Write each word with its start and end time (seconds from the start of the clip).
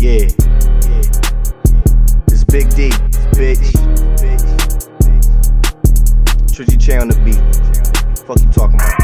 Yeah. 0.00 0.28
It's 2.28 2.44
Big 2.44 2.70
D, 2.76 2.90
bitch. 3.34 3.72
Trizzy 6.54 6.78
J 6.78 6.98
on 6.98 7.08
the 7.08 7.18
beat. 7.24 7.34
Fuck 8.24 8.40
you 8.40 8.48
talking 8.52 8.76
about? 8.76 8.94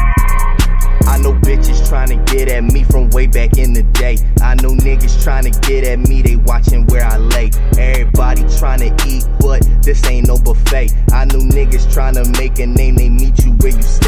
I 1.07 1.17
know 1.17 1.33
bitches 1.33 1.85
trying 1.89 2.07
to 2.09 2.33
get 2.33 2.47
at 2.47 2.63
me 2.63 2.85
from 2.85 3.09
way 3.09 3.27
back 3.27 3.57
in 3.57 3.73
the 3.73 3.83
day. 3.83 4.17
I 4.41 4.55
know 4.55 4.69
niggas 4.69 5.21
trying 5.21 5.51
to 5.51 5.59
get 5.67 5.83
at 5.83 5.99
me, 5.99 6.21
they 6.21 6.37
watching 6.37 6.85
where 6.87 7.05
I 7.05 7.17
lay. 7.17 7.51
Everybody 7.77 8.45
trying 8.57 8.79
to 8.79 9.07
eat, 9.07 9.25
but 9.41 9.67
this 9.83 10.05
ain't 10.07 10.27
no 10.27 10.37
buffet. 10.37 10.93
I 11.11 11.25
know 11.25 11.39
niggas 11.39 11.91
trying 11.91 12.13
to 12.15 12.23
make 12.39 12.59
a 12.59 12.67
name, 12.67 12.95
they 12.95 13.09
meet 13.09 13.43
you 13.43 13.51
where 13.59 13.75
you 13.75 13.81
stay. 13.81 14.04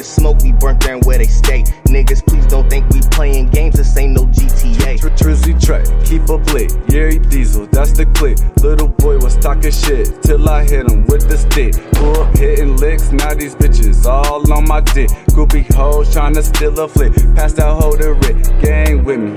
Wanted 0.00 0.06
smoke, 0.06 0.42
we 0.42 0.52
burnt 0.52 0.80
down 0.80 1.00
where 1.00 1.18
they 1.18 1.26
stay. 1.26 1.62
Niggas, 1.86 2.24
please 2.26 2.46
don't 2.46 2.68
think 2.70 2.88
we 2.90 3.00
playing 3.10 3.48
games, 3.50 3.76
this 3.76 3.96
ain't 3.96 4.12
no 4.12 4.26
GTA. 4.26 4.98
Trizzy 5.16 5.54
Trey, 5.60 5.84
keep 6.04 6.28
a 6.28 6.38
blick. 6.38 6.70
Yuri 6.90 7.18
Diesel, 7.18 7.66
that's 7.66 7.92
the 7.92 8.06
click. 8.06 8.38
Little 8.62 8.88
boy 8.88 9.18
was 9.18 9.36
talking 9.36 9.70
shit 9.70 10.22
till 10.22 10.48
I 10.48 10.64
hit 10.64 10.90
him 10.90 11.04
with 11.06 11.28
the 11.28 11.36
stick. 11.36 11.74
Grew 11.94 12.12
up 12.12 12.36
hitting 12.36 12.76
licks, 12.76 13.12
now 13.12 13.34
these 13.34 13.54
bitches 13.54 14.06
all 14.06 14.52
on 14.52 14.66
my 14.66 14.80
dick. 14.80 15.10
Groupie 15.34 15.72
hoes 15.74 16.12
trying 16.12 16.34
to 16.34 16.42
steal 16.42 16.78
a 16.80 16.88
flick. 16.88 17.14
Pass 17.34 17.52
that 17.54 17.80
hoe 17.80 17.96
to 17.96 18.14
Rick, 18.14 18.62
gang 18.62 19.04
with 19.04 19.20
me. 19.20 19.32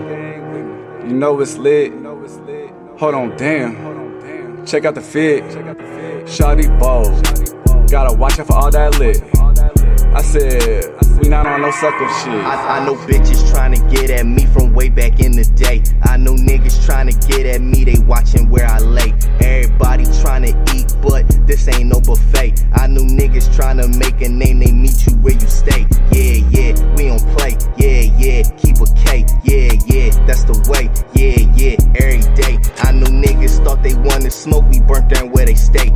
You 1.07 1.15
know 1.15 1.39
it's 1.41 1.57
lit. 1.57 1.91
Hold 2.97 3.15
on, 3.15 3.35
damn. 3.35 4.65
Check 4.65 4.85
out 4.85 4.95
the 4.95 5.01
fit. 5.01 5.43
Shotty 6.25 6.67
balls. 6.79 7.21
Gotta 7.91 8.15
watch 8.15 8.39
out 8.39 8.47
for 8.47 8.55
all 8.55 8.71
that 8.71 8.97
lit. 8.99 9.21
I 10.15 10.21
said, 10.21 10.93
we 11.19 11.27
not 11.27 11.47
on 11.47 11.61
no 11.61 11.71
sucker 11.71 12.07
shit. 12.21 12.33
I, 12.45 12.77
I 12.77 12.85
know 12.85 12.93
bitches 12.93 13.49
trying 13.51 13.73
to 13.73 13.81
get 13.89 14.11
at 14.11 14.27
me 14.27 14.45
from 14.45 14.71
way 14.73 14.89
back 14.89 15.19
in 15.19 15.31
the 15.31 15.43
day. 15.43 15.81
I 16.03 16.17
know 16.17 16.35
niggas 16.35 16.85
trying 16.85 17.09
to 17.09 17.27
get 17.27 17.47
at 17.47 17.61
me, 17.61 17.83
they 17.83 17.97
watching 18.03 18.47
where 18.47 18.67
I 18.67 18.77
lay. 18.77 19.11
Everybody 19.41 20.05
trying 20.21 20.43
to 20.43 20.75
eat, 20.75 20.95
but 21.01 21.27
this 21.47 21.67
ain't 21.67 21.87
no 21.87 21.99
buffet. 21.99 22.63
I 22.73 22.85
know 22.85 23.01
niggas 23.01 23.55
trying 23.55 23.77
to 23.77 23.87
make 23.97 24.21
a 24.21 24.29
name, 24.29 24.59
they 24.59 24.71
meet 24.71 25.03
you 25.07 25.13
where 25.17 25.33
you 25.33 25.47
stay. 25.47 25.87
Yeah, 26.11 26.45
yeah, 26.51 26.95
we 26.95 27.07
don't 27.07 27.25
play. 27.35 27.57
Yeah, 27.77 28.13
yeah, 28.15 28.43
keep 28.57 28.77
a 28.81 28.85
K. 28.93 29.25
Yeah, 29.43 29.73
yeah, 29.87 30.25
that's 30.27 30.43
the 30.43 30.53
way. 30.69 30.93
Yeah, 31.17 31.41
yeah, 31.57 31.75
every 31.95 32.21
day. 32.35 32.59
I 32.83 32.91
know 32.91 33.07
niggas 33.07 33.63
thought 33.65 33.81
they 33.81 33.95
wanted 33.95 34.31
smoke, 34.31 34.65
we 34.69 34.79
burnt 34.79 35.09
down 35.09 35.31
where 35.31 35.47
they 35.47 35.55
stay. 35.55 35.92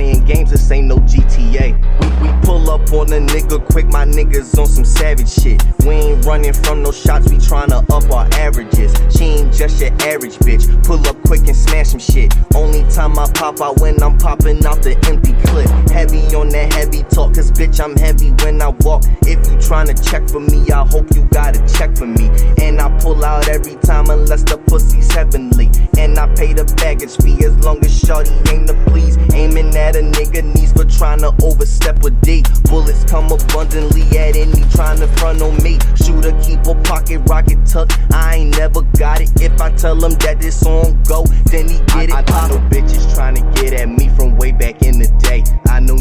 Playing 0.00 0.24
games, 0.24 0.50
this 0.50 0.70
ain't 0.70 0.86
no 0.86 0.96
GTA. 0.96 1.76
We, 2.00 2.06
we 2.22 2.40
pull 2.42 2.70
up 2.70 2.90
on 2.92 3.12
a 3.12 3.20
nigga 3.20 3.62
quick, 3.70 3.86
my 3.86 4.06
niggas 4.06 4.58
on 4.58 4.66
some 4.66 4.84
savage 4.84 5.28
shit. 5.28 5.62
We 5.84 5.90
ain't 5.90 6.24
running 6.24 6.54
from 6.54 6.82
no 6.82 6.90
shots, 6.90 7.28
we 7.30 7.36
tryna 7.36 7.84
up 7.90 8.10
our 8.10 8.26
averages. 8.40 8.94
She 9.14 9.24
ain't 9.24 9.52
just 9.52 9.78
your 9.80 9.92
average 10.00 10.38
bitch. 10.38 10.64
Pull 10.84 11.06
up 11.06 11.19
quick 11.30 11.46
and 11.46 11.56
smash 11.56 11.90
some 11.90 12.00
shit. 12.00 12.34
Only 12.56 12.82
time 12.90 13.16
I 13.16 13.30
pop 13.30 13.60
out 13.60 13.80
when 13.80 14.02
I'm 14.02 14.18
popping 14.18 14.66
out 14.66 14.82
the 14.82 14.98
empty 15.06 15.32
clip. 15.46 15.68
Heavy 15.88 16.22
on 16.34 16.48
that 16.48 16.72
heavy 16.72 17.04
talk, 17.04 17.34
cause 17.34 17.52
bitch, 17.52 17.78
I'm 17.78 17.94
heavy 17.96 18.30
when 18.42 18.60
I 18.60 18.70
walk. 18.82 19.04
If 19.22 19.38
you 19.46 19.56
tryna 19.62 19.94
check 20.10 20.28
for 20.28 20.40
me, 20.40 20.68
I 20.72 20.84
hope 20.88 21.06
you 21.14 21.22
got 21.30 21.54
a 21.54 21.62
check 21.78 21.96
for 21.96 22.06
me. 22.06 22.26
And 22.60 22.80
I 22.80 22.90
pull 22.98 23.24
out 23.24 23.48
every 23.48 23.76
time 23.76 24.10
unless 24.10 24.42
the 24.42 24.58
pussy's 24.58 25.08
heavenly. 25.12 25.70
And 25.96 26.18
I 26.18 26.26
pay 26.34 26.52
the 26.52 26.64
baggage 26.82 27.14
fee 27.22 27.38
as 27.46 27.56
long 27.64 27.78
as 27.84 27.96
shorty 27.96 28.34
ain't 28.50 28.66
the 28.66 28.74
please. 28.90 29.16
Aiming 29.32 29.76
at 29.76 29.94
a 29.94 30.02
nigga 30.02 30.42
knees 30.42 30.72
for 30.72 30.82
tryna 30.82 31.30
overstep 31.44 32.02
a 32.04 32.10
D. 32.10 32.42
Bullets 32.64 33.04
come 33.04 33.30
abundantly 33.30 34.02
at 34.18 34.34
any 34.34 34.66
tryna 34.74 35.06
front 35.20 35.42
on 35.42 35.62
me. 35.62 35.78
Shooter 35.94 36.34
keep 36.42 36.66
a 36.66 36.74
pocket 36.82 37.18
rocket 37.30 37.64
tuck. 37.66 37.88
I 38.12 38.42
ain't 38.42 38.58
never 38.58 38.82
got 38.98 39.20
it. 39.20 39.30
If 39.60 39.64
I 39.64 39.76
tell 39.76 40.02
him 40.02 40.12
that 40.24 40.40
this 40.40 40.58
song 40.58 41.02
go, 41.06 41.22
then 41.52 41.68
he 41.68 41.76
get 41.92 42.08
it. 42.08 42.12
I, 42.12 42.20
I, 42.20 42.44
I 42.44 42.48
know 42.48 42.56
bitches 42.72 43.04
tryna 43.12 43.44
get 43.56 43.74
at 43.74 43.90
me 43.90 44.08
from 44.16 44.38
way 44.38 44.52
back 44.52 44.80
in 44.80 44.98
the 44.98 45.08
day. 45.20 45.44
I 45.68 45.80
know 45.80 45.96